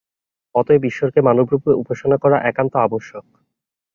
[0.55, 3.25] অতএব ঈশ্বরকে মানবরূপে উপাসনা করা একান্ত আবশ্যক।